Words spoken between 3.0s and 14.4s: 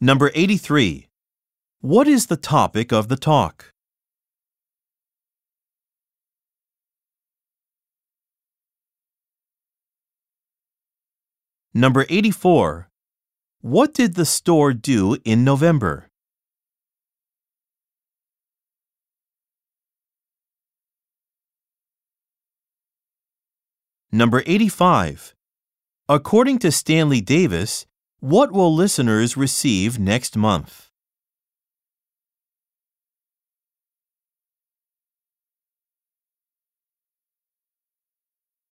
the talk? Number 84. What did the